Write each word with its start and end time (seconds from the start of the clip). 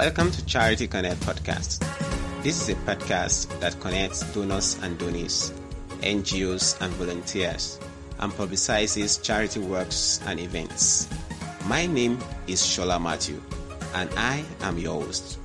Welcome 0.00 0.30
to 0.30 0.46
Charity 0.46 0.88
Connect 0.88 1.20
Podcast. 1.20 1.84
This 2.42 2.62
is 2.62 2.70
a 2.70 2.74
podcast 2.86 3.60
that 3.60 3.78
connects 3.80 4.22
donors 4.32 4.78
and 4.82 4.96
donors, 4.96 5.52
NGOs 6.00 6.80
and 6.80 6.90
volunteers, 6.94 7.78
and 8.18 8.32
publicizes 8.32 9.22
charity 9.22 9.60
works 9.60 10.18
and 10.24 10.40
events. 10.40 11.06
My 11.66 11.84
name 11.84 12.18
is 12.46 12.62
Shola 12.62 12.98
Matthew, 12.98 13.42
and 13.92 14.08
I 14.16 14.42
am 14.62 14.78
your 14.78 15.02
host. 15.02 15.38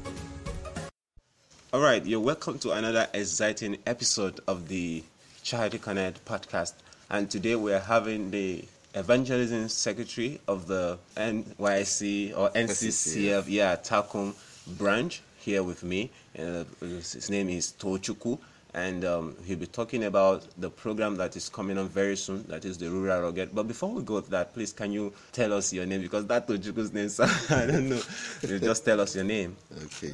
All 1.74 1.82
right, 1.82 2.06
you're 2.06 2.22
welcome 2.22 2.58
to 2.60 2.72
another 2.72 3.10
exciting 3.14 3.78
episode 3.86 4.40
of 4.48 4.70
the 4.70 5.04
Charity 5.44 5.80
Connect 5.80 6.24
podcast. 6.24 6.76
And 7.10 7.30
today 7.30 7.56
we're 7.56 7.82
having 7.82 8.32
the 8.32 8.64
evangelism 8.94 9.68
secretary 9.68 10.40
of 10.48 10.68
the 10.68 10.98
NYC 11.18 12.38
or 12.38 12.50
NCCF, 12.52 13.44
yeah, 13.48 13.76
Takum 13.76 14.34
branch 14.68 15.22
here 15.38 15.64
with 15.64 15.84
me. 15.84 16.12
Uh, 16.38 16.64
his 16.82 17.30
name 17.30 17.50
is 17.50 17.74
Tochukwu, 17.80 18.40
and 18.74 19.06
um, 19.06 19.36
he'll 19.46 19.58
be 19.58 19.68
talking 19.68 20.04
about 20.06 20.46
the 20.60 20.70
program 20.70 21.16
that 21.18 21.36
is 21.36 21.50
coming 21.50 21.78
on 21.78 21.88
very 21.88 22.18
soon. 22.18 22.44
That 22.48 22.66
is 22.66 22.78
the 22.78 22.90
Rural 22.90 23.22
Rugged. 23.22 23.54
But 23.54 23.68
before 23.68 23.90
we 23.92 24.04
go 24.04 24.22
to 24.22 24.30
that, 24.32 24.54
please 24.54 24.74
can 24.74 24.92
you 24.92 25.14
tell 25.32 25.54
us 25.54 25.72
your 25.72 25.86
name 25.86 26.02
because 26.02 26.26
that 26.28 26.48
Tochukwu's 26.48 26.94
name, 26.94 27.10
so 27.10 27.24
I 27.50 27.66
don't 27.66 27.90
know. 27.90 28.02
You 28.42 28.60
just 28.60 28.84
tell 28.86 29.00
us 29.00 29.16
your 29.16 29.26
name. 29.26 29.56
Okay. 29.86 30.14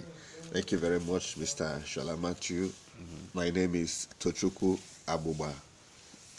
Thank 0.51 0.71
you 0.73 0.77
very 0.79 0.99
much, 0.99 1.35
Mr. 1.39 1.79
Shola 1.83 2.19
Matthew. 2.19 2.65
Mm-hmm. 2.67 3.37
My 3.37 3.49
name 3.49 3.75
is 3.75 4.09
Tochukwu 4.19 4.77
Agbugba, 5.07 5.51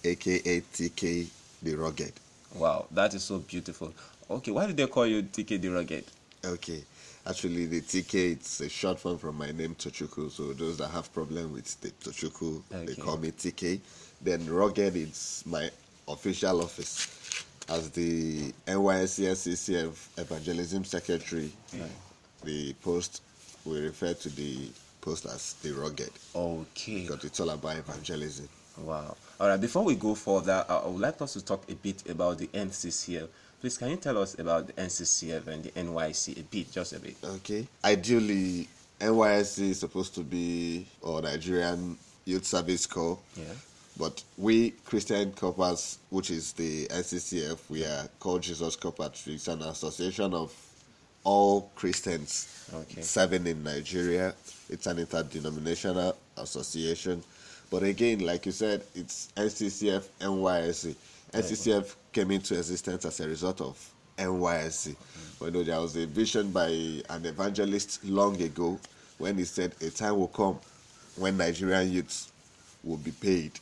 aka 0.05 0.61
TK 0.61 1.27
the 1.63 1.75
Rugged. 1.75 2.13
Wow, 2.55 2.87
that 2.91 3.15
is 3.15 3.25
so 3.25 3.39
beautiful. 3.39 3.93
Okay, 4.31 4.51
why 4.51 4.67
did 4.67 4.77
they 4.77 4.87
call 4.87 5.07
you 5.07 5.23
TK 5.23 5.61
the 5.61 5.69
Rugged? 5.69 6.05
Okay, 6.45 6.83
actually 7.27 7.67
the 7.67 7.81
TK 7.81 8.33
it's 8.33 8.61
a 8.61 8.69
short 8.69 8.99
form 8.99 9.19
from 9.19 9.37
my 9.37 9.51
name 9.53 9.75
Tochukwu. 9.75 10.31
So 10.31 10.53
those 10.53 10.79
that 10.79 10.89
have 10.89 11.13
problem 11.13 11.53
with 11.53 11.81
the 11.81 11.91
Tochukwu, 11.91 12.63
okay. 12.73 12.87
they 12.87 12.95
call 12.95 13.17
me 13.17 13.31
TK. 13.31 13.81
Then 14.21 14.47
Rugged 14.47 14.97
is 14.97 15.43
my 15.47 15.71
official 16.09 16.63
office 16.63 17.45
as 17.69 17.91
the 17.91 18.53
NYSC 18.67 19.25
NCCF 19.27 20.21
Evangelism 20.21 20.85
Secretary. 20.85 21.51
Right. 21.73 21.91
The 22.45 22.73
post 22.75 23.23
we 23.65 23.81
refer 23.81 24.15
to 24.15 24.29
the 24.31 24.69
post 25.01 25.27
as 25.27 25.55
the 25.63 25.73
Rugged. 25.73 26.11
Okay. 26.35 27.03
Because 27.03 27.25
it's 27.25 27.41
all 27.41 27.51
about 27.51 27.77
evangelism. 27.77 28.49
Wow. 28.79 29.17
All 29.41 29.49
right. 29.49 29.61
Before 29.61 29.85
we 29.85 29.95
go 29.95 30.15
further, 30.15 30.65
uh, 30.69 30.83
I 30.85 30.89
would 30.89 31.01
like 31.01 31.21
us 31.23 31.35
to 31.35 31.45
talk 31.45 31.71
a 31.71 31.75
bit 31.75 32.09
about 32.09 32.39
the 32.39 32.47
NCCF. 32.49 33.29
Please, 33.63 33.79
can 33.79 33.91
you 33.91 33.97
tell 33.97 34.19
us 34.19 34.37
about 34.41 34.67
the 34.67 34.73
NCCF 34.73 35.47
and 35.47 35.63
the 35.63 35.71
NYC 35.71 36.37
a 36.37 36.43
bit, 36.43 36.73
just 36.73 36.95
a 36.95 36.99
bit? 36.99 37.15
Okay. 37.23 37.65
Ideally, 37.85 38.67
NYC 39.01 39.71
is 39.71 39.79
supposed 39.79 40.17
to 40.17 40.23
be 40.23 40.85
or 41.01 41.23
Nigerian 41.23 41.97
Youth 42.25 42.45
Service 42.45 42.87
Corps. 42.87 43.21
Yeah. 43.37 43.45
But 43.97 44.25
we 44.37 44.71
Christian 44.85 45.31
Corpers, 45.31 45.99
which 46.11 46.33
is 46.33 46.53
the 46.55 46.89
NCCF, 46.89 47.59
we 47.71 47.85
are 47.85 48.09
called 48.19 48.43
Jesus 48.43 48.75
Corpers. 48.75 49.23
It's 49.29 49.47
an 49.47 49.63
association 49.63 50.35
of 50.35 50.53
all 51.23 51.71
Christians 51.77 52.69
okay. 52.75 53.01
serving 53.03 53.47
in 53.47 53.63
Nigeria. 53.63 54.35
It's 54.71 54.89
an 54.89 54.99
interdenominational 54.99 56.17
association 56.37 57.23
but 57.73 57.85
again, 57.85 58.19
like 58.19 58.45
you 58.45 58.53
said, 58.53 58.83
it's 58.95 59.33
NCCF 59.35 60.05
NYSC. 60.21 60.95
NCCF 61.33 61.95
came 62.13 62.31
into 62.31 62.57
existence 62.57 63.05
as 63.05 63.21
a 63.21 63.29
result 63.29 63.61
of 63.61 63.93
NYSC. 64.19 64.91
Mm-hmm. 64.91 65.45
You 65.45 65.51
know, 65.51 65.63
there 65.63 65.81
was 65.81 65.97
a 65.97 66.07
vision 66.07 66.51
by 66.51 66.69
an 66.69 67.25
evangelist 67.25 68.05
long 68.05 68.41
ago 68.41 68.79
when 69.19 69.39
he 69.39 69.45
said 69.45 69.75
a 69.81 69.91
time 69.91 70.19
will 70.19 70.29
come 70.29 70.59
when 71.17 71.37
Nigerian 71.37 71.91
youths 71.91 72.33
will 72.85 72.97
be 72.99 73.13
paid 73.13 73.53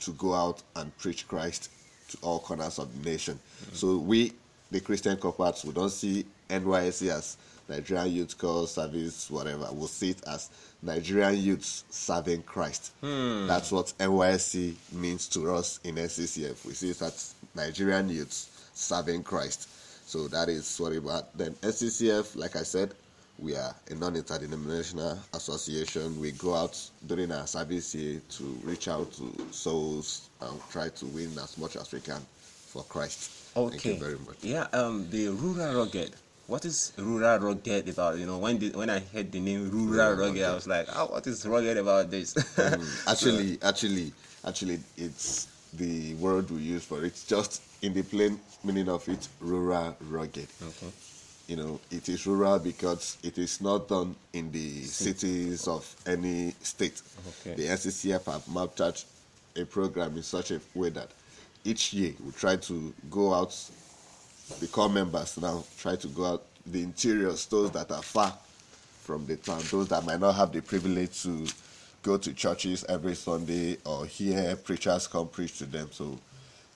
to 0.00 0.12
go 0.12 0.34
out 0.34 0.62
and 0.76 0.96
preach 0.98 1.28
Christ 1.28 1.70
to 2.08 2.18
all 2.22 2.40
corners 2.40 2.78
of 2.78 2.92
the 3.02 3.10
nation. 3.10 3.38
Mm-hmm. 3.64 3.74
So 3.76 3.98
we, 3.98 4.32
the 4.72 4.80
Christian 4.80 5.16
corpers, 5.18 5.64
we 5.64 5.72
don't 5.72 5.90
see 5.90 6.24
NYSC 6.48 7.10
as 7.10 7.36
Nigerian 7.68 8.10
Youth 8.10 8.38
Corps 8.38 8.66
Service, 8.66 9.30
whatever, 9.30 9.68
will 9.72 9.86
see 9.86 10.10
it 10.10 10.22
as 10.26 10.50
Nigerian 10.82 11.38
youths 11.38 11.84
serving 11.90 12.42
Christ. 12.42 12.92
Hmm. 13.00 13.46
That's 13.46 13.70
what 13.70 13.92
NYSC 14.00 14.74
means 14.92 15.28
to 15.28 15.52
us 15.54 15.78
in 15.84 15.96
NCCF. 15.96 16.64
We 16.66 16.72
see 16.72 16.90
it 16.90 17.02
as 17.02 17.34
Nigerian 17.54 18.08
youths 18.08 18.50
serving 18.74 19.22
Christ. 19.22 19.68
So 20.06 20.26
that 20.28 20.48
is 20.48 20.78
what 20.80 20.96
about. 20.96 21.36
Then 21.36 21.52
NCCF, 21.62 22.34
like 22.34 22.56
I 22.56 22.62
said, 22.62 22.94
we 23.38 23.54
are 23.56 23.74
a 23.90 23.94
non-interdenominational 23.94 25.18
association. 25.34 26.20
We 26.20 26.32
go 26.32 26.54
out 26.54 26.78
during 27.06 27.30
our 27.30 27.46
service 27.46 27.92
here 27.92 28.20
to 28.30 28.44
reach 28.64 28.88
out 28.88 29.12
to 29.14 29.32
souls 29.50 30.28
and 30.40 30.60
try 30.70 30.88
to 30.88 31.06
win 31.06 31.30
as 31.38 31.56
much 31.58 31.76
as 31.76 31.92
we 31.92 32.00
can 32.00 32.20
for 32.72 32.82
Christ. 32.84 33.30
Okay. 33.56 33.78
Thank 33.78 33.84
you 33.84 34.04
very 34.04 34.18
much. 34.26 34.38
Yeah, 34.42 34.66
um, 34.72 35.06
the 35.10 35.28
rural 35.28 35.84
rugged 35.84 36.12
what 36.46 36.64
is 36.64 36.92
rural 36.98 37.38
rugged 37.38 37.88
about? 37.88 38.18
You 38.18 38.26
know, 38.26 38.38
when 38.38 38.58
the, 38.58 38.70
when 38.70 38.90
I 38.90 39.00
heard 39.00 39.32
the 39.32 39.40
name 39.40 39.70
rural 39.70 40.14
rugged, 40.14 40.42
I 40.42 40.54
was 40.54 40.66
like, 40.66 40.86
oh, 40.94 41.06
what 41.06 41.26
is 41.26 41.46
rugged 41.46 41.78
about 41.78 42.10
this? 42.10 42.34
mm, 42.34 43.10
actually, 43.10 43.58
actually, 43.62 44.12
actually, 44.46 44.80
it's 44.96 45.48
the 45.72 46.14
word 46.14 46.50
we 46.50 46.60
use 46.60 46.84
for 46.84 46.98
it. 46.98 47.06
It's 47.06 47.24
just 47.24 47.62
in 47.82 47.94
the 47.94 48.02
plain 48.02 48.38
meaning 48.64 48.88
of 48.88 49.08
it, 49.08 49.28
rural 49.40 49.96
rugged. 50.08 50.48
Okay. 50.62 50.92
You 51.48 51.56
know, 51.56 51.80
it 51.90 52.08
is 52.08 52.26
rural 52.26 52.58
because 52.58 53.18
it 53.22 53.38
is 53.38 53.60
not 53.60 53.88
done 53.88 54.14
in 54.32 54.52
the 54.52 54.82
cities 54.82 55.66
of 55.66 55.94
any 56.06 56.54
state. 56.62 57.00
Okay. 57.40 57.54
The 57.54 57.68
NCCF 57.68 58.26
have 58.30 58.48
mapped 58.52 58.80
out 58.80 59.02
a 59.56 59.64
program 59.64 60.16
in 60.16 60.22
such 60.22 60.50
a 60.50 60.60
way 60.74 60.90
that 60.90 61.08
each 61.64 61.92
year 61.92 62.12
we 62.24 62.32
try 62.32 62.56
to 62.56 62.92
go 63.10 63.32
out 63.32 63.54
the 64.60 64.66
corps 64.66 64.88
members 64.88 65.38
now 65.38 65.64
try 65.78 65.96
to 65.96 66.08
go 66.08 66.26
out 66.26 66.44
the 66.66 66.82
interiors, 66.82 67.46
those 67.46 67.70
that 67.72 67.90
are 67.90 68.02
far 68.02 68.32
from 69.02 69.26
the 69.26 69.36
town, 69.36 69.62
those 69.70 69.88
that 69.88 70.04
might 70.04 70.20
not 70.20 70.34
have 70.34 70.52
the 70.52 70.62
privilege 70.62 71.22
to 71.22 71.46
go 72.02 72.16
to 72.16 72.32
churches 72.32 72.84
every 72.88 73.14
Sunday 73.14 73.78
or 73.84 74.06
hear 74.06 74.56
preachers 74.56 75.06
come 75.06 75.28
preach 75.28 75.58
to 75.58 75.66
them. 75.66 75.88
So 75.90 76.18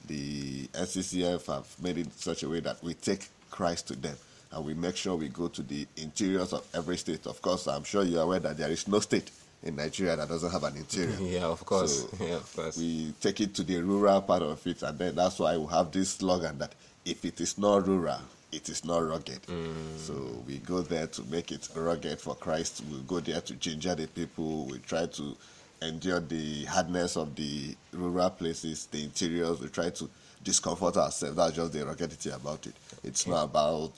the 0.07 0.67
NCCF 0.69 1.47
have 1.47 1.83
made 1.83 1.99
it 1.99 2.13
such 2.15 2.43
a 2.43 2.49
way 2.49 2.61
that 2.61 2.83
we 2.83 2.95
take 2.95 3.29
Christ 3.51 3.89
to 3.89 3.97
them 3.97 4.17
and 4.53 4.65
we 4.65 4.75
make 4.75 4.97
sure 4.97 5.17
we 5.17 5.29
go 5.29 5.49
to 5.49 5.63
the 5.63 5.87
interiors 5.97 6.53
of 6.53 6.67
every 6.75 6.97
state. 6.97 7.27
Of 7.27 7.43
course, 7.43 7.67
I'm 7.67 7.85
sure 7.85 8.03
you're 8.05 8.23
aware 8.23 8.41
that 8.41 8.57
there 8.57 8.71
is 8.71 8.87
no 8.89 9.01
state 9.01 9.31
in 9.63 9.77
Nigeria 9.77 10.17
that 10.17 10.29
doesn't 10.29 10.51
have 10.51 10.65
an 10.65 10.77
interior. 10.77 11.17
yeah, 11.21 11.45
of 11.45 11.65
course. 11.65 12.03
So 12.03 12.09
yeah, 12.25 12.37
of 12.37 12.57
course. 12.57 12.77
We 12.77 13.13
take 13.21 13.41
it 13.41 13.55
to 13.55 13.63
the 13.63 13.83
rural 13.83 14.21
part 14.23 14.43
of 14.43 14.65
it, 14.67 14.83
and 14.83 14.99
then 14.99 15.15
that's 15.15 15.39
why 15.39 15.57
we 15.57 15.67
have 15.67 15.91
this 15.93 16.11
slogan 16.11 16.59
that 16.59 16.73
if 17.05 17.25
it 17.25 17.41
is 17.41 17.59
not 17.59 17.87
rural, 17.87 18.21
it 18.53 18.69
is 18.69 18.85
not 18.85 18.99
rugged. 18.99 19.43
Mm. 19.43 19.97
So 19.97 20.15
we 20.47 20.59
go 20.59 20.81
there 20.83 21.07
to 21.07 21.23
make 21.25 21.53
it 21.53 21.69
rugged 21.75 22.21
for 22.21 22.35
Christ. 22.35 22.83
We 22.91 22.99
go 23.07 23.21
there 23.21 23.41
to 23.41 23.55
ginger 23.55 23.95
the 23.95 24.07
people. 24.07 24.67
We 24.67 24.79
try 24.79 25.07
to 25.07 25.37
endure 25.83 26.21
the 26.21 26.65
hardness 26.65 27.17
of 27.17 27.35
the 27.35 27.77
rural 27.93 28.31
places, 28.31 28.87
the 28.87 29.05
interiors. 29.05 29.61
We 29.61 29.69
try 29.69 29.91
to 29.91 30.09
discomfort 30.43 30.97
ourselves. 30.97 31.37
That's 31.37 31.57
just 31.57 31.73
the 31.73 31.81
ruggedity 31.81 32.35
about 32.35 32.67
it. 32.67 32.75
It's 33.03 33.23
okay. 33.23 33.33
not 33.33 33.45
about 33.45 33.93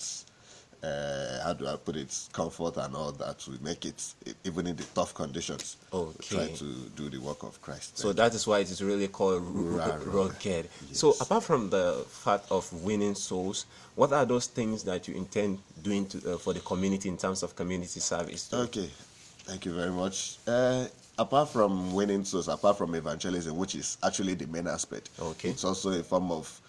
uh, 0.82 1.42
how 1.42 1.52
do 1.52 1.66
I 1.66 1.76
put 1.76 1.96
it, 1.96 2.14
comfort 2.32 2.76
and 2.76 2.94
all 2.94 3.12
that. 3.12 3.38
to 3.40 3.58
make 3.62 3.84
it 3.84 4.14
even 4.44 4.66
in 4.66 4.76
the 4.76 4.84
tough 4.94 5.14
conditions. 5.14 5.76
Okay. 5.92 6.36
try 6.36 6.46
to 6.48 6.64
do 6.96 7.10
the 7.10 7.18
work 7.18 7.42
of 7.42 7.60
Christ. 7.60 7.98
So 7.98 8.12
that 8.12 8.34
is 8.34 8.46
why 8.46 8.60
it 8.60 8.70
is 8.70 8.82
really 8.82 9.08
called 9.08 9.42
rugged. 9.44 10.68
Yes. 10.88 10.98
So 10.98 11.14
apart 11.20 11.44
from 11.44 11.70
the 11.70 12.04
fact 12.08 12.46
of 12.50 12.70
winning 12.84 13.14
souls, 13.14 13.66
what 13.96 14.12
are 14.12 14.24
those 14.24 14.46
things 14.46 14.84
that 14.84 15.08
you 15.08 15.14
intend 15.14 15.58
doing 15.82 16.06
to, 16.06 16.34
uh, 16.34 16.38
for 16.38 16.52
the 16.52 16.60
community 16.60 17.08
in 17.08 17.16
terms 17.16 17.42
of 17.42 17.56
community 17.56 18.00
service? 18.00 18.52
Okay, 18.52 18.88
thank 19.44 19.64
you 19.64 19.74
very 19.74 19.90
much. 19.90 20.38
Uh, 20.46 20.86
apart 21.18 21.48
from 21.48 21.92
winning 21.94 22.24
souls, 22.24 22.48
apart 22.48 22.78
from 22.78 22.94
evangelism, 22.94 23.56
which 23.56 23.74
is 23.74 23.98
actually 24.04 24.34
the 24.34 24.46
main 24.46 24.68
aspect, 24.68 25.10
okay, 25.20 25.50
it's 25.50 25.64
also 25.64 25.90
a 25.90 26.02
form 26.02 26.30
of 26.30 26.60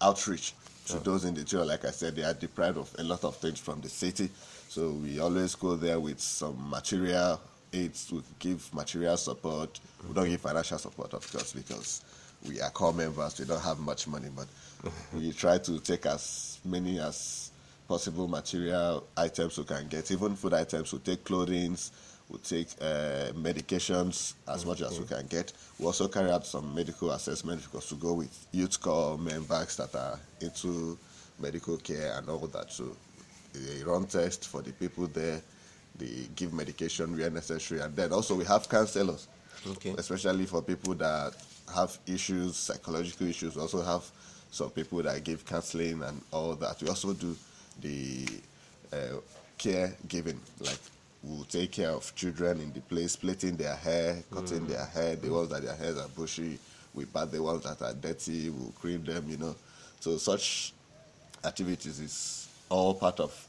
outreach 0.00 0.54
to 0.86 0.96
oh. 0.96 1.00
those 1.00 1.24
in 1.24 1.34
the 1.34 1.44
jail. 1.44 1.66
Like 1.66 1.84
I 1.84 1.90
said, 1.90 2.16
they 2.16 2.24
are 2.24 2.34
deprived 2.34 2.78
of 2.78 2.94
a 2.98 3.02
lot 3.02 3.24
of 3.24 3.36
things 3.36 3.58
from 3.58 3.80
the 3.80 3.88
city. 3.88 4.30
So 4.68 4.90
we 4.90 5.18
always 5.20 5.54
go 5.54 5.76
there 5.76 5.98
with 5.98 6.20
some 6.20 6.56
material 6.68 7.40
aids 7.72 8.06
to 8.08 8.22
give 8.38 8.72
material 8.74 9.16
support. 9.16 9.72
Mm-hmm. 9.74 10.08
We 10.08 10.14
don't 10.14 10.28
give 10.28 10.40
financial 10.40 10.78
support, 10.78 11.14
of 11.14 11.30
course, 11.30 11.52
because 11.52 12.02
we 12.46 12.60
are 12.60 12.70
corps 12.70 12.92
members. 12.92 13.38
We 13.38 13.46
don't 13.46 13.62
have 13.62 13.78
much 13.78 14.06
money, 14.08 14.28
but 14.34 14.46
we 15.12 15.32
try 15.32 15.58
to 15.58 15.78
take 15.80 16.06
as 16.06 16.58
many 16.64 16.98
as 17.00 17.50
possible 17.88 18.28
material 18.28 19.04
items 19.16 19.58
we 19.58 19.64
can 19.64 19.88
get. 19.88 20.10
Even 20.10 20.36
food 20.36 20.54
items, 20.54 20.92
we 20.92 21.00
take 21.00 21.24
clothing, 21.24 21.76
we 22.30 22.38
take 22.38 22.68
uh, 22.80 23.32
medications 23.34 24.34
as 24.48 24.64
much 24.64 24.80
as 24.82 24.98
we 24.98 25.04
can 25.06 25.26
get. 25.26 25.52
We 25.78 25.86
also 25.86 26.08
carry 26.08 26.30
out 26.30 26.46
some 26.46 26.74
medical 26.74 27.10
assessment 27.10 27.62
because 27.62 27.92
we 27.92 27.98
go 27.98 28.14
with 28.14 28.46
youth 28.52 28.80
corps 28.80 29.18
members 29.18 29.76
that 29.76 29.94
are 29.94 30.18
into 30.40 30.96
medical 31.40 31.76
care 31.78 32.14
and 32.16 32.28
all 32.28 32.46
that. 32.46 32.70
So 32.72 32.96
they 33.52 33.82
run 33.82 34.06
tests 34.06 34.46
for 34.46 34.62
the 34.62 34.72
people 34.72 35.06
there. 35.08 35.40
they 35.98 36.28
give 36.36 36.52
medication 36.52 37.16
where 37.16 37.30
necessary, 37.30 37.80
and 37.80 37.94
then 37.96 38.12
also 38.12 38.34
we 38.34 38.44
have 38.44 38.66
counselors, 38.68 39.26
Okay. 39.66 39.94
especially 39.98 40.46
for 40.46 40.62
people 40.62 40.94
that 40.94 41.34
have 41.74 41.98
issues, 42.06 42.56
psychological 42.56 43.26
issues. 43.26 43.54
We 43.56 43.60
also 43.62 43.82
have 43.82 44.04
some 44.50 44.70
people 44.70 45.02
that 45.02 45.22
give 45.24 45.44
counseling 45.44 46.02
and 46.02 46.20
all 46.30 46.54
that. 46.54 46.80
We 46.80 46.88
also 46.88 47.12
do 47.12 47.36
the 47.82 48.26
uh, 48.92 49.18
care 49.58 49.94
giving, 50.08 50.40
like 50.60 50.78
we'll 51.22 51.44
take 51.44 51.72
care 51.72 51.90
of 51.90 52.14
children 52.14 52.60
in 52.60 52.72
the 52.72 52.80
place, 52.80 53.12
splitting 53.12 53.56
their 53.56 53.76
hair, 53.76 54.22
cutting 54.32 54.66
their 54.66 54.86
mm. 54.86 54.92
hair, 54.92 55.16
the 55.16 55.30
ones 55.30 55.50
that 55.50 55.62
their 55.62 55.74
hairs 55.76 55.98
are 55.98 56.08
bushy, 56.08 56.58
we 56.94 57.04
pat 57.04 57.30
the 57.30 57.42
ones 57.42 57.62
that 57.64 57.80
are 57.82 57.94
dirty, 57.94 58.50
we'll 58.50 58.72
cream 58.72 59.04
them, 59.04 59.24
you 59.28 59.36
know. 59.36 59.54
So 60.00 60.16
such 60.16 60.72
activities 61.44 62.00
is 62.00 62.48
all 62.68 62.94
part 62.94 63.20
of 63.20 63.46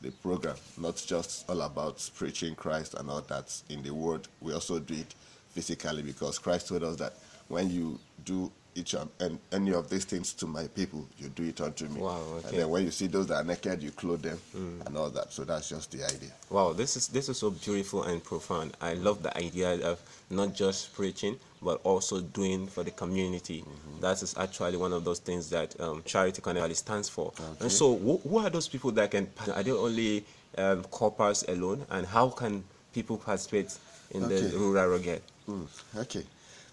the 0.00 0.10
program, 0.10 0.56
not 0.78 1.02
just 1.06 1.48
all 1.50 1.60
about 1.62 2.08
preaching 2.14 2.54
Christ 2.54 2.94
and 2.94 3.10
all 3.10 3.20
that 3.22 3.62
in 3.68 3.82
the 3.82 3.92
word. 3.92 4.28
We 4.40 4.52
also 4.54 4.78
do 4.78 4.94
it 4.94 5.14
physically 5.50 6.02
because 6.02 6.38
Christ 6.38 6.68
told 6.68 6.84
us 6.84 6.96
that 6.96 7.14
when 7.48 7.70
you 7.70 7.98
do 8.24 8.50
each 8.78 8.94
and, 8.94 9.10
and 9.20 9.38
any 9.52 9.72
of 9.74 9.90
these 9.90 10.04
things 10.04 10.32
to 10.34 10.46
my 10.46 10.66
people, 10.68 11.06
you 11.18 11.28
do 11.30 11.42
it 11.44 11.60
unto 11.60 11.86
me. 11.88 12.00
Wow, 12.00 12.40
And 12.46 12.56
then 12.56 12.68
when 12.70 12.84
you 12.84 12.90
see 12.90 13.08
those 13.08 13.26
that 13.26 13.34
are 13.34 13.44
naked, 13.44 13.82
you 13.82 13.90
clothe 13.90 14.22
them 14.22 14.38
and 14.86 14.96
all 14.96 15.10
that. 15.10 15.32
So 15.32 15.44
that's 15.44 15.68
just 15.68 15.90
the 15.90 16.04
idea. 16.04 16.30
Wow, 16.50 16.72
this 16.72 16.96
is 16.96 17.08
this 17.08 17.28
is 17.28 17.38
so 17.38 17.50
beautiful 17.50 18.04
and 18.04 18.22
profound. 18.22 18.76
I 18.80 18.94
love 18.94 19.22
the 19.22 19.36
idea 19.36 19.74
of 19.86 20.00
not 20.30 20.54
just 20.54 20.94
preaching, 20.94 21.38
but 21.60 21.80
also 21.84 22.20
doing 22.20 22.66
for 22.68 22.84
the 22.84 22.90
community. 22.92 23.64
That 24.00 24.22
is 24.22 24.34
actually 24.38 24.76
one 24.76 24.92
of 24.92 25.04
those 25.04 25.18
things 25.18 25.50
that 25.50 25.78
um, 25.80 26.02
Charity 26.04 26.40
Connect 26.40 26.76
stands 26.76 27.08
for. 27.08 27.32
And 27.60 27.70
so, 27.70 27.96
who, 27.98 28.18
who 28.18 28.38
are 28.38 28.50
those 28.50 28.68
people 28.68 28.92
that 28.92 29.10
can? 29.10 29.28
Are 29.54 29.62
they 29.62 29.72
only 29.72 30.24
um, 30.56 30.84
corpers 30.84 31.44
alone? 31.48 31.84
And 31.90 32.06
how 32.06 32.28
can 32.30 32.62
people 32.94 33.18
participate 33.18 33.76
in 34.12 34.24
Okay. 34.24 34.40
the 34.40 34.56
rural 34.56 34.86
rugged? 34.88 35.22
Mm, 35.48 35.66
okay. 35.96 36.24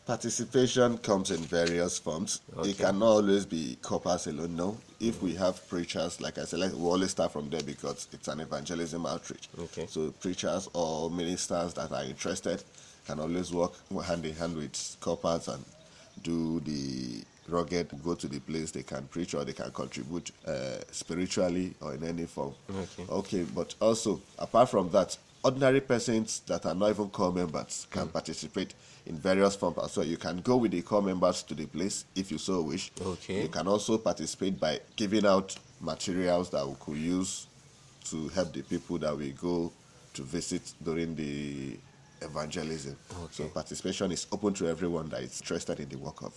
Participation 0.06 1.00
comes 1.00 1.32
in 1.32 1.38
various 1.38 1.98
forms. 1.98 2.42
Okay. 2.56 2.70
It 2.70 2.78
cannot 2.78 3.08
always 3.08 3.44
be 3.44 3.76
corpers 3.82 4.28
alone. 4.28 4.56
No. 4.56 4.78
If 5.00 5.24
we 5.24 5.34
have 5.34 5.68
preachers, 5.68 6.22
like 6.22 6.38
I 6.38 6.46
said, 6.46 6.60
like, 6.60 6.74
we 6.74 6.78
always 6.78 7.10
start 7.10 7.32
from 7.32 7.50
there 7.50 7.64
because 7.64 8.08
it's 8.14 8.28
an 8.28 8.40
evangelism 8.40 9.08
outreach. 9.08 9.50
Okay. 9.58 9.88
So 9.88 10.12
preachers 10.22 10.70
or 10.74 11.10
ministers 11.10 11.74
that 11.74 11.92
are 11.92 12.04
interested 12.04 12.64
can 13.08 13.20
always 13.20 13.52
work 13.52 13.74
hand 14.04 14.26
in 14.26 14.36
hand 14.36 14.56
with 14.56 14.98
corpers 15.00 15.48
and 15.48 15.66
do 16.22 16.60
the 16.60 17.24
rugged, 17.48 17.90
go 18.04 18.14
to 18.14 18.28
the 18.28 18.40
place 18.40 18.72
they 18.72 18.84
can 18.84 19.06
preach 19.08 19.34
or 19.34 19.44
they 19.44 19.54
can 19.54 19.72
contribute 19.72 20.32
uh, 20.48 20.78
spiritually 20.92 21.74
or 21.82 21.96
in 21.96 22.04
any 22.04 22.26
form. 22.26 22.54
Okay. 22.70 23.06
Okay, 23.10 23.46
but 23.56 23.74
also 23.80 24.22
apart 24.38 24.70
from 24.70 24.90
that, 24.92 25.18
ordinary 25.46 25.80
persons 25.80 26.40
that 26.48 26.66
are 26.66 26.74
not 26.74 26.90
even 26.90 27.08
corps 27.10 27.32
members 27.32 27.86
can 27.92 28.08
participate 28.08 28.74
in 29.06 29.16
various 29.16 29.56
forms 29.56 29.78
as 29.78 29.96
well. 29.96 30.06
You 30.06 30.18
can 30.18 30.42
go 30.42 30.58
with 30.58 30.72
the 30.72 30.82
corps 30.82 31.04
members 31.04 31.44
to 31.44 31.54
the 31.54 31.68
place 31.68 32.06
if 32.16 32.32
you 32.32 32.40
so 32.40 32.64
wish. 32.64 32.92
Okay. 33.00 33.44
You 33.44 33.50
can 33.50 33.68
also 33.68 34.00
participate 34.00 34.60
by 34.60 34.80
giving 34.96 35.24
out 35.24 35.56
materials 35.80 36.50
that 36.50 36.68
we 36.68 36.74
could 36.80 36.98
use 36.98 37.46
to 38.06 38.28
help 38.30 38.54
the 38.54 38.64
people 38.64 38.98
that 38.98 39.16
we 39.16 39.32
go 39.34 39.72
to 40.16 40.24
visit 40.24 40.74
during 40.84 41.16
the 41.16 41.78
evangelism. 42.24 42.98
Okay. 43.26 43.44
So 43.44 43.48
participation 43.50 44.12
is 44.12 44.26
open 44.32 44.56
to 44.56 44.68
everyone 44.68 45.10
that 45.10 45.22
is 45.22 45.40
interested 45.42 45.80
in 45.80 45.90
the 45.90 45.98
work 45.98 46.24
of 46.24 46.34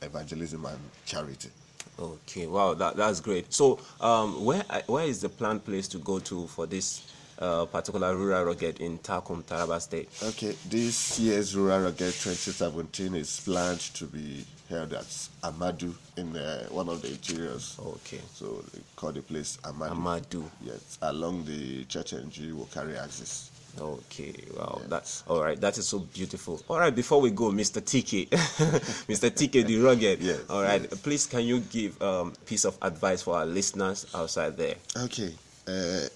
evangelism 0.00 0.64
and 0.64 0.78
charity. 1.04 1.50
Okay, 1.98 2.46
wow, 2.46 2.74
that, 2.74 2.94
that's 2.96 3.18
great. 3.18 3.52
So, 3.52 3.80
um, 4.00 4.44
where 4.44 4.62
where 4.86 5.04
is 5.04 5.20
the 5.20 5.28
planned 5.28 5.64
place 5.64 5.88
to 5.88 5.98
go 5.98 6.20
to 6.20 6.46
for 6.46 6.64
this 6.64 7.02
uh, 7.38 7.64
particular 7.66 8.16
rural 8.16 8.44
rugged 8.44 8.80
in 8.80 8.98
Takum, 8.98 9.42
Taraba 9.42 9.80
State? 9.80 10.08
Okay, 10.22 10.54
this 10.68 11.18
year's 11.18 11.54
Rural 11.56 11.82
Rugged 11.82 12.12
2017 12.12 13.14
is 13.14 13.40
planned 13.40 13.80
to 13.80 14.04
be 14.06 14.44
held 14.68 14.92
at 14.92 15.04
Amadu 15.42 15.94
in 16.16 16.36
uh, 16.36 16.66
one 16.70 16.88
of 16.88 17.00
the 17.02 17.08
interiors. 17.08 17.78
Okay. 17.80 18.20
So 18.34 18.62
they 18.74 18.80
call 18.96 19.12
the 19.12 19.22
place 19.22 19.58
Amadu. 19.62 19.90
Amadu. 19.96 20.44
Yes, 20.62 20.98
along 21.02 21.44
the 21.44 21.84
Church 21.84 22.12
NG 22.12 22.52
Wukari 22.54 23.02
axis. 23.02 23.50
Okay, 23.80 24.34
wow, 24.56 24.80
that's 24.88 25.22
all 25.28 25.40
right. 25.40 25.60
That 25.60 25.78
is 25.78 25.86
so 25.86 26.00
beautiful. 26.00 26.60
All 26.68 26.80
right, 26.80 26.94
before 26.94 27.20
we 27.20 27.30
go, 27.30 27.52
Mr. 27.52 27.80
TK, 27.80 28.28
Mr. 28.28 29.30
TK, 29.30 29.64
the 29.66 29.76
rugged. 29.78 30.20
Yes, 30.20 30.40
All 30.50 30.62
right, 30.62 30.90
please, 31.02 31.26
can 31.26 31.42
you 31.44 31.60
give 31.60 32.00
um, 32.02 32.32
piece 32.44 32.64
of 32.64 32.76
advice 32.82 33.22
for 33.22 33.36
our 33.36 33.46
listeners 33.46 34.06
outside 34.14 34.56
there? 34.56 34.74
Okay, 34.96 35.32
uh, 35.68 36.08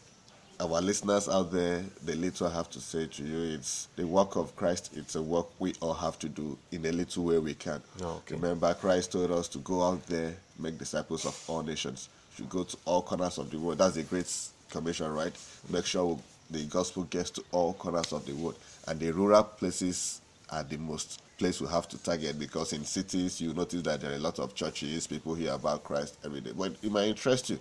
our 0.62 0.80
listeners 0.80 1.28
out 1.28 1.50
there, 1.50 1.82
the 2.04 2.14
little 2.14 2.46
I 2.46 2.52
have 2.52 2.70
to 2.70 2.80
say 2.80 3.06
to 3.06 3.24
you 3.24 3.56
it's 3.56 3.88
the 3.96 4.06
work 4.06 4.36
of 4.36 4.54
Christ. 4.54 4.92
It's 4.94 5.16
a 5.16 5.22
work 5.22 5.48
we 5.58 5.74
all 5.80 5.94
have 5.94 6.18
to 6.20 6.28
do 6.28 6.56
in 6.70 6.86
a 6.86 6.92
little 6.92 7.24
way 7.24 7.38
we 7.38 7.54
can. 7.54 7.82
Oh, 8.00 8.18
okay. 8.18 8.36
Remember, 8.36 8.72
Christ 8.74 9.12
told 9.12 9.32
us 9.32 9.48
to 9.48 9.58
go 9.58 9.82
out 9.82 10.06
there, 10.06 10.34
make 10.58 10.78
disciples 10.78 11.26
of 11.26 11.42
all 11.48 11.62
nations. 11.62 12.08
Should 12.36 12.48
go 12.48 12.62
to 12.62 12.76
all 12.84 13.02
corners 13.02 13.38
of 13.38 13.50
the 13.50 13.58
world. 13.58 13.78
That's 13.78 13.96
a 13.96 14.04
great 14.04 14.32
commission, 14.70 15.12
right? 15.12 15.32
Make 15.68 15.84
sure 15.84 16.18
the 16.50 16.64
gospel 16.66 17.04
gets 17.04 17.30
to 17.30 17.44
all 17.50 17.74
corners 17.74 18.12
of 18.12 18.24
the 18.24 18.32
world, 18.34 18.56
and 18.86 19.00
the 19.00 19.10
rural 19.10 19.42
places 19.42 20.20
are 20.48 20.62
the 20.62 20.76
most 20.76 21.20
place 21.38 21.60
we 21.60 21.66
have 21.66 21.88
to 21.88 21.98
target 21.98 22.38
because 22.38 22.72
in 22.72 22.84
cities 22.84 23.40
you 23.40 23.52
notice 23.52 23.82
that 23.82 24.00
there 24.00 24.12
are 24.12 24.16
a 24.16 24.18
lot 24.18 24.38
of 24.38 24.54
churches, 24.54 25.06
people 25.08 25.34
hear 25.34 25.52
about 25.52 25.82
Christ 25.82 26.16
every 26.24 26.40
day. 26.40 26.52
But 26.56 26.76
it 26.82 26.92
might 26.92 27.08
interest 27.08 27.50
you. 27.50 27.58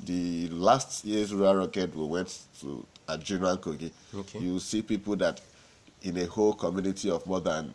The 0.00 0.48
last 0.50 1.04
year's 1.04 1.32
rural 1.32 1.56
rocket 1.56 1.94
we 1.94 2.04
went 2.06 2.38
to 2.60 2.84
Junior 3.18 3.56
Kogi, 3.56 3.90
Okay. 4.14 4.38
you 4.38 4.58
see 4.60 4.82
people 4.82 5.16
that 5.16 5.40
in 6.02 6.16
a 6.18 6.26
whole 6.26 6.52
community 6.54 7.10
of 7.10 7.26
more 7.26 7.40
than 7.40 7.72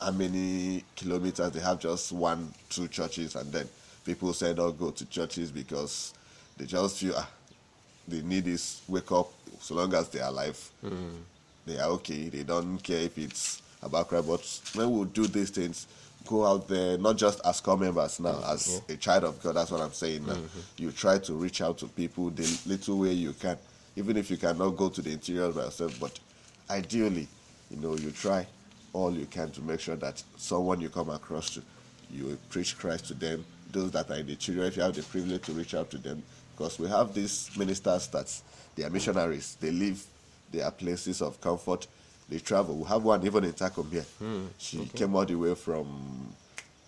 how 0.00 0.10
many 0.10 0.84
kilometers 0.96 1.50
they 1.52 1.60
have 1.60 1.80
just 1.80 2.12
one, 2.12 2.52
two 2.68 2.88
churches, 2.88 3.34
and 3.36 3.50
then 3.52 3.68
people 4.04 4.32
say 4.32 4.52
don't 4.54 4.78
go 4.78 4.90
to 4.90 5.04
churches 5.06 5.50
because 5.50 6.12
they 6.56 6.66
just 6.66 6.98
feel 6.98 7.14
ah, 7.16 7.28
the 8.06 8.22
need 8.22 8.46
is 8.46 8.82
wake 8.88 9.10
up 9.12 9.32
so 9.60 9.74
long 9.74 9.92
as 9.94 10.08
they 10.08 10.20
are 10.20 10.28
alive. 10.28 10.70
They 11.66 11.78
are 11.78 11.88
okay. 11.92 12.28
They 12.28 12.42
don't 12.42 12.78
care 12.78 13.00
if 13.00 13.16
it's 13.16 13.62
about 13.82 14.08
Christ. 14.08 14.26
But 14.28 14.60
when 14.78 14.90
we 14.98 15.04
do 15.06 15.26
these 15.26 15.50
things, 15.50 15.86
go 16.26 16.44
out 16.44 16.68
there, 16.68 16.98
not 16.98 17.16
just 17.16 17.40
as 17.44 17.60
corps 17.60 17.76
members 17.76 18.20
now, 18.20 18.42
as 18.46 18.82
a 18.88 18.96
child 18.96 19.24
of 19.24 19.42
God, 19.42 19.56
that's 19.56 19.70
what 19.70 19.80
I'm 19.80 19.92
saying 19.92 20.26
now. 20.26 20.34
Mm-hmm. 20.34 20.82
You 20.82 20.90
try 20.90 21.18
to 21.18 21.34
reach 21.34 21.60
out 21.60 21.78
to 21.78 21.86
people 21.86 22.30
the 22.30 22.60
little 22.66 22.98
way 22.98 23.12
you 23.12 23.32
can, 23.32 23.58
even 23.96 24.16
if 24.16 24.30
you 24.30 24.36
cannot 24.36 24.70
go 24.70 24.88
to 24.88 25.02
the 25.02 25.12
interior 25.12 25.50
by 25.52 25.64
yourself. 25.64 25.98
But 26.00 26.18
ideally, 26.70 27.28
you 27.70 27.76
know, 27.76 27.96
you 27.96 28.10
try 28.10 28.46
all 28.92 29.12
you 29.12 29.26
can 29.26 29.50
to 29.50 29.62
make 29.62 29.80
sure 29.80 29.96
that 29.96 30.22
someone 30.36 30.80
you 30.80 30.88
come 30.88 31.10
across 31.10 31.50
to, 31.50 31.62
you 32.10 32.38
preach 32.48 32.78
Christ 32.78 33.06
to 33.08 33.14
them. 33.14 33.44
Those 33.70 33.90
that 33.90 34.10
are 34.10 34.16
in 34.16 34.26
the 34.26 34.32
interior, 34.32 34.64
if 34.64 34.76
you 34.76 34.82
have 34.82 34.94
the 34.94 35.02
privilege 35.02 35.42
to 35.46 35.52
reach 35.52 35.74
out 35.74 35.90
to 35.90 35.98
them, 35.98 36.22
because 36.56 36.78
we 36.78 36.88
have 36.88 37.12
these 37.12 37.50
ministers 37.56 38.06
that 38.08 38.32
they 38.76 38.84
are 38.84 38.90
missionaries. 38.90 39.56
They 39.60 39.72
live 39.72 40.04
their 40.52 40.70
places 40.70 41.20
of 41.20 41.40
comfort. 41.40 41.88
They 42.28 42.38
travel. 42.38 42.76
We 42.76 42.84
have 42.84 43.02
one 43.04 43.24
even 43.26 43.44
in 43.44 43.52
Takum 43.52 43.90
here. 43.90 44.04
she 44.58 44.86
came 44.86 45.14
all 45.14 45.24
the 45.26 45.34
way 45.34 45.54
from 45.54 46.32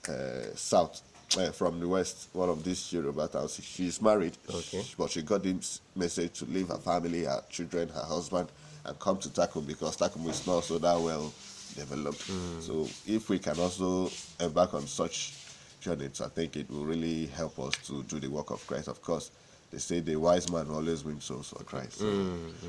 uh, 0.08 0.54
south, 0.54 1.02
uh, 1.38 1.50
from 1.50 1.78
the 1.80 1.86
west, 1.88 2.28
one 2.32 2.48
of 2.48 2.64
these 2.64 2.92
Yoruba 2.92 3.28
towns. 3.28 3.60
She's 3.62 4.00
married, 4.00 4.36
Okay. 4.48 4.82
but 4.96 5.10
she 5.10 5.22
got 5.22 5.42
this 5.42 5.80
message 5.94 6.38
to 6.38 6.44
leave 6.46 6.68
her 6.68 6.78
family, 6.78 7.24
her 7.24 7.42
children, 7.50 7.88
her 7.90 8.04
husband, 8.04 8.48
and 8.84 8.98
come 8.98 9.18
to 9.18 9.28
Takum 9.28 9.66
because 9.66 9.96
Takum 9.96 10.26
is 10.28 10.46
not 10.46 10.64
so 10.64 10.78
that 10.78 10.98
well 11.00 11.32
developed. 11.74 12.22
So 12.60 12.88
if 13.06 13.28
we 13.28 13.38
can 13.38 13.58
also 13.58 14.10
embark 14.40 14.72
on 14.74 14.86
such 14.86 15.34
journeys, 15.80 16.20
I 16.20 16.28
think 16.28 16.56
it 16.56 16.70
will 16.70 16.84
really 16.84 17.26
help 17.26 17.58
us 17.58 17.74
to 17.88 18.02
do 18.04 18.20
the 18.20 18.28
work 18.30 18.50
of 18.50 18.66
Christ. 18.66 18.88
Of 18.88 19.02
course, 19.02 19.30
they 19.70 19.78
say 19.78 20.00
the 20.00 20.16
wise 20.16 20.50
man 20.50 20.70
always 20.70 21.04
wins 21.04 21.24
souls 21.24 21.48
for 21.50 21.62
Christ. 21.64 21.98
So 21.98 22.06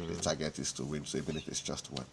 the 0.08 0.16
target 0.20 0.60
is 0.60 0.74
to 0.74 0.84
win, 0.84 1.06
so 1.06 1.20
even 1.20 1.38
if 1.38 1.48
it's 1.48 1.62
just 1.62 1.92
one. 1.92 2.06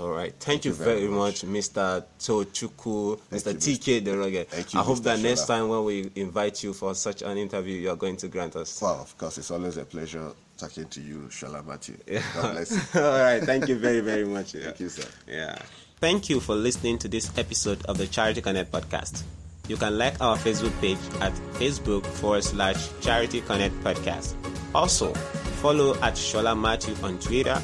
All 0.00 0.10
right. 0.10 0.32
Thank, 0.38 0.64
you, 0.64 0.72
very, 0.72 1.08
much, 1.08 1.42
Mr. 1.42 2.04
Tochukwu, 2.20 3.18
Mr. 3.32 3.52
you, 3.52 3.76
TK 3.76 4.04
the 4.04 4.44
Thank 4.44 4.74
you, 4.74 4.80
I 4.80 4.82
hope 4.84 4.98
Mr. 4.98 5.02
that 5.04 5.20
next 5.20 5.46
time 5.46 5.68
when 5.68 5.84
we 5.84 6.10
invite 6.14 6.62
you 6.62 6.72
for 6.72 6.94
such 6.94 7.22
an 7.22 7.36
interview, 7.36 7.76
you 7.80 7.90
are 7.90 7.96
going 7.96 8.16
to 8.18 8.28
grant 8.28 8.54
us. 8.54 8.80
Well, 8.80 9.00
of 9.00 9.16
course, 9.18 9.38
it's 9.38 9.50
always 9.50 9.76
a 9.76 9.84
pleasure 9.84 10.30
talking 10.56 10.86
to 10.86 11.00
you, 11.00 11.28
Shola 11.30 11.66
Matthew. 11.66 11.96
God 12.34 12.52
bless 12.52 12.70
you. 12.70 12.80
All 13.00 13.20
right. 13.20 13.42
Thank 13.42 13.68
you 13.68 13.76
very, 13.76 14.00
very 14.00 14.24
much. 14.24 14.54
Yeah. 14.54 14.64
Thank 14.64 14.80
you, 14.80 14.88
sir. 14.88 15.08
Yeah. 15.26 15.58
Thank 16.00 16.28
you 16.28 16.38
for 16.38 16.54
listening 16.54 16.98
to 16.98 17.08
this 17.08 17.36
episode 17.36 17.84
of 17.86 17.98
the 17.98 18.06
Charity 18.06 18.40
Connect 18.40 18.70
podcast. 18.70 19.22
You 19.66 19.76
can 19.76 19.98
like 19.98 20.20
our 20.20 20.36
Facebook 20.36 20.78
page 20.80 20.98
at 21.20 21.32
Facebook 21.58 22.06
forward 22.06 22.44
slash 22.44 22.88
Charity 23.00 23.40
Connect 23.40 23.74
podcast. 23.82 24.34
Also, 24.74 25.12
follow 25.60 25.94
at 25.96 26.14
Shola 26.14 26.58
Matthew 26.58 26.94
on 27.02 27.18
Twitter 27.18 27.60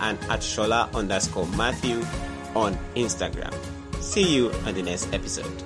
and 0.00 0.18
at 0.24 0.40
Shola 0.40 0.92
underscore 0.94 1.46
Matthew 1.56 2.02
on 2.54 2.78
Instagram. 2.94 3.54
See 4.00 4.34
you 4.34 4.50
on 4.64 4.74
the 4.74 4.82
next 4.82 5.12
episode. 5.12 5.65